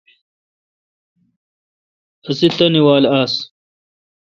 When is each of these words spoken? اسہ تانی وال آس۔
اسہ 2.29 2.47
تانی 2.57 2.81
وال 2.85 3.03
آس۔ 3.19 3.33